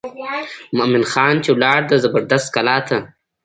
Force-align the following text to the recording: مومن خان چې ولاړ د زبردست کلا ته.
مومن 0.77 1.03
خان 1.11 1.35
چې 1.43 1.49
ولاړ 1.55 1.79
د 1.87 1.91
زبردست 2.03 2.47
کلا 2.55 2.77
ته. 2.87 2.97